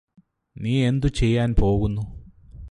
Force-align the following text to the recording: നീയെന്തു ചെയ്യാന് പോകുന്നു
നീയെന്തു 0.55 1.07
ചെയ്യാന് 1.07 1.55
പോകുന്നു 1.59 2.03